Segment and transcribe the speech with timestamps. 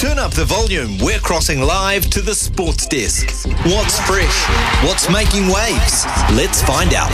[0.00, 0.96] Turn up the volume.
[0.96, 3.26] We're crossing live to the sports desk.
[3.66, 4.46] What's fresh?
[4.82, 6.06] What's making waves?
[6.32, 7.10] Let's find out.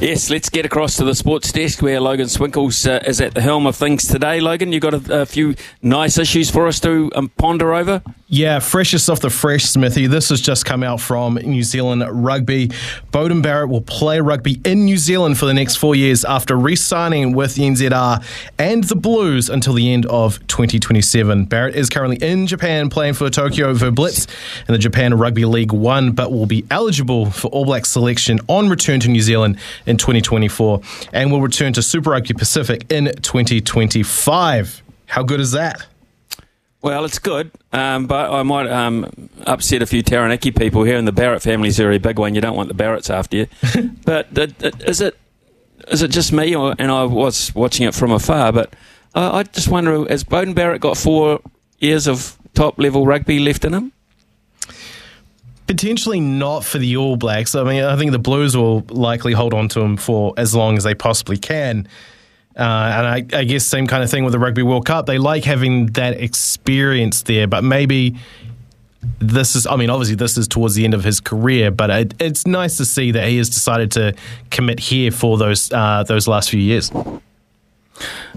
[0.00, 3.40] Yes, let's get across to the sports desk where Logan Swinkels uh, is at the
[3.40, 4.38] helm of things today.
[4.38, 8.00] Logan, you've got a, a few nice issues for us to um, ponder over.
[8.28, 10.08] Yeah, freshest off the fresh, Smithy.
[10.08, 12.68] This has just come out from New Zealand Rugby.
[13.12, 16.74] Beauden Barrett will play rugby in New Zealand for the next four years after re
[16.74, 18.24] signing with the NZR
[18.58, 21.44] and the Blues until the end of 2027.
[21.44, 24.26] Barrett is currently in Japan playing for Toyota Verblitz
[24.66, 28.68] in the Japan Rugby League One, but will be eligible for All Black selection on
[28.68, 30.80] return to New Zealand in 2024
[31.12, 34.82] and will return to Super Rugby Pacific in 2025.
[35.06, 35.86] How good is that?
[36.82, 41.08] Well, it's good, um, but I might um, upset a few Taranaki people here, and
[41.08, 42.34] the Barrett family is a very big one.
[42.34, 43.46] You don't want the Barretts after you.
[44.04, 44.28] but
[44.86, 45.18] is it
[45.88, 48.74] is it just me, or, and I was watching it from afar, but
[49.14, 51.40] I, I just wonder, has Beauden Barrett got four
[51.78, 53.92] years of top level rugby left in him?
[55.66, 57.54] Potentially not for the All Blacks.
[57.54, 60.76] I mean, I think the Blues will likely hold on to him for as long
[60.76, 61.88] as they possibly can.
[62.56, 65.04] Uh, and I, I, guess same kind of thing with the Rugby World Cup.
[65.04, 68.16] They like having that experience there, but maybe
[69.18, 69.66] this is.
[69.66, 72.78] I mean, obviously this is towards the end of his career, but it, it's nice
[72.78, 74.14] to see that he has decided to
[74.50, 76.90] commit here for those uh, those last few years.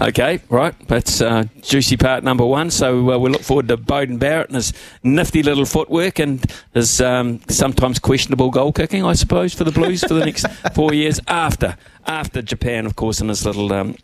[0.00, 0.74] Okay, right.
[0.88, 2.70] That's uh, juicy part number one.
[2.70, 4.72] So uh, we look forward to Beauden Barrett and his
[5.02, 6.44] nifty little footwork and
[6.74, 10.92] his um, sometimes questionable goal kicking, I suppose, for the Blues for the next four
[10.92, 13.96] years after after Japan, of course, and his little um,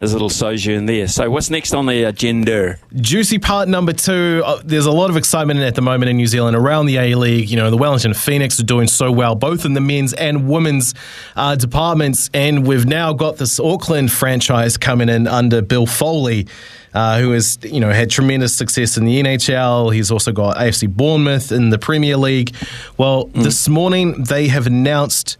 [0.00, 1.06] his little sojourn there.
[1.08, 2.78] So, what's next on the agenda?
[2.96, 4.42] Juicy part number two.
[4.44, 7.14] Uh, there's a lot of excitement at the moment in New Zealand around the A
[7.14, 7.50] League.
[7.50, 10.94] You know, the Wellington Phoenix are doing so well, both in the men's and women's
[11.36, 16.46] uh, departments, and we've now got this Auckland franchise coming in under Bill Foley.
[16.92, 19.94] Uh, who has you know had tremendous success in the NHL.
[19.94, 22.52] He's also got AFC Bournemouth in the Premier League.
[22.98, 23.44] Well, mm.
[23.44, 25.36] this morning they have announced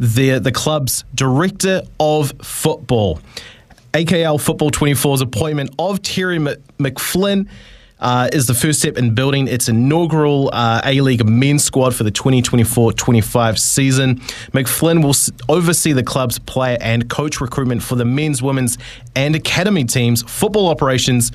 [0.00, 3.20] the the club's director of football.
[3.94, 7.48] AKL Football 24's appointment of Terry McFlynn
[8.00, 12.02] uh, is the first step in building its inaugural uh, A League men's squad for
[12.02, 14.16] the 2024 25 season.
[14.50, 15.14] McFlynn will
[15.48, 18.78] oversee the club's player and coach recruitment for the men's, women's,
[19.14, 21.30] and academy teams, football operations,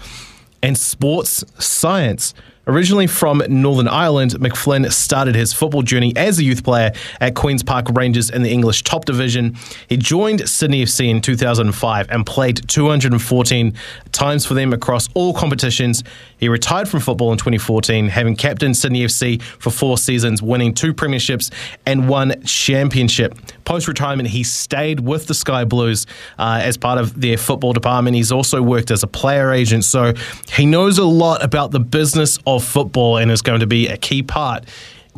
[0.61, 2.33] and sports science.
[2.69, 7.63] Originally from Northern Ireland, McFlynn started his football journey as a youth player at Queen's
[7.63, 9.57] Park Rangers in the English top division.
[9.87, 13.73] He joined Sydney FC in 2005 and played 214
[14.11, 16.03] times for them across all competitions.
[16.37, 20.93] He retired from football in 2014, having captained Sydney FC for four seasons, winning two
[20.93, 21.51] premierships
[21.87, 23.33] and one championship.
[23.65, 26.05] Post retirement, he stayed with the Sky Blues
[26.37, 28.15] uh, as part of their football department.
[28.15, 30.13] He's also worked as a player agent, so
[30.53, 33.87] he knows a lot about the business of of football and is going to be
[33.87, 34.65] a key part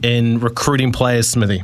[0.02, 1.64] in recruiting players, Smithy.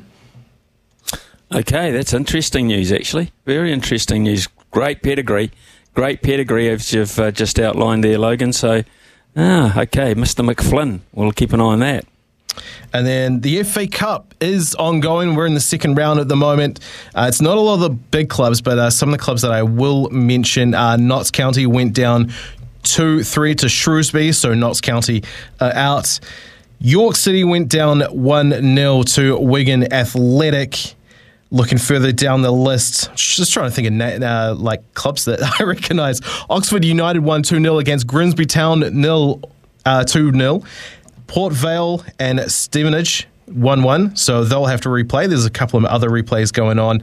[1.51, 3.31] Okay, that's interesting news, actually.
[3.45, 4.47] Very interesting news.
[4.71, 5.51] Great pedigree.
[5.93, 8.51] Great pedigree, as you've uh, just outlined there, Logan.
[8.51, 8.83] So,
[9.35, 10.47] ah, okay, Mr.
[10.47, 10.99] McFlynn.
[11.13, 12.05] We'll keep an eye on that.
[12.93, 15.35] And then the FA Cup is ongoing.
[15.35, 16.79] We're in the second round at the moment.
[17.15, 19.41] Uh, it's not a lot of the big clubs, but uh, some of the clubs
[19.41, 20.73] that I will mention.
[20.73, 22.31] Uh, Notts County went down
[22.87, 25.23] 2 3 to Shrewsbury, so Notts County
[25.59, 26.19] uh, out.
[26.79, 30.95] York City went down 1 0 to Wigan Athletic.
[31.49, 35.63] Looking further down the list, just trying to think of uh, like clubs that I
[35.63, 36.19] recognise.
[36.49, 39.41] Oxford United won 2 0 against Grimsby Town nil,
[39.85, 40.63] uh, 2 0.
[41.27, 45.27] Port Vale and Stevenage 1 1, so they'll have to replay.
[45.27, 47.01] There's a couple of other replays going on.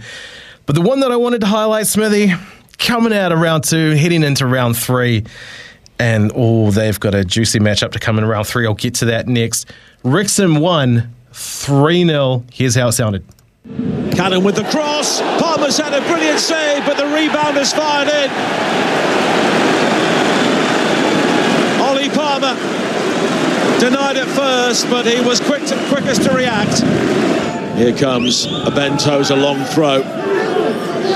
[0.66, 2.32] But the one that I wanted to highlight, Smithy,
[2.78, 5.25] coming out of round two, heading into round three.
[5.99, 8.67] And oh, they've got a juicy matchup to come in round three.
[8.67, 9.73] I'll get to that next.
[10.02, 12.44] Wrexham won 3 0.
[12.52, 13.25] Here's how it sounded.
[14.12, 15.20] Cannon with the cross.
[15.41, 18.31] Palmer's had a brilliant save, but the rebound is fired in.
[21.81, 22.55] Ollie Palmer
[23.81, 26.82] denied it first, but he was quick to, quickest to react.
[27.76, 30.02] Here comes a Ben Tozer's long throw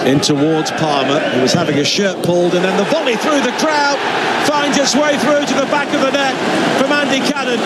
[0.07, 3.55] in towards Palmer, who was having his shirt pulled, and then the volley through the
[3.59, 3.99] crowd
[4.47, 6.33] finds its its way through to the back of the net
[6.81, 7.61] from Andy Cannon.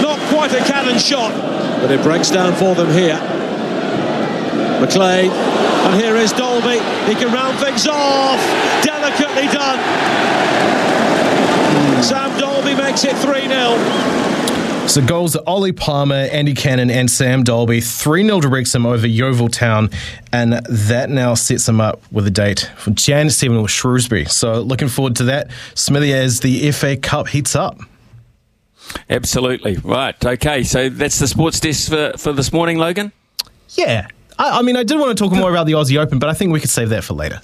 [0.00, 1.30] Not quite a cannon shot,
[1.82, 3.20] but it breaks down for them here.
[4.80, 6.80] McClean, and here is Dalby.
[7.04, 8.40] He can round things off.
[8.82, 9.76] Delicately done.
[12.02, 14.47] Sam Dalby makes it 3 0.
[14.88, 17.82] So goals are Ollie Palmer, Andy Cannon, and Sam Dalby.
[17.82, 19.90] 3 0 to Wrexham over Yeovil Town.
[20.32, 24.24] And that now sets them up with a date for Jan 7 with Shrewsbury.
[24.24, 25.50] So looking forward to that.
[25.74, 27.78] Smithy as the FA Cup heats up.
[29.10, 29.76] Absolutely.
[29.76, 30.24] Right.
[30.24, 30.64] Okay.
[30.64, 33.12] So that's the sports desk for, for this morning, Logan?
[33.72, 34.08] Yeah.
[34.38, 36.32] I, I mean, I did want to talk more about the Aussie Open, but I
[36.32, 37.42] think we could save that for later.